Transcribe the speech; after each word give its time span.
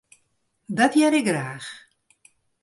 Dat 0.77 0.93
hear 0.97 1.13
ik 1.19 1.27
graach. 1.29 1.69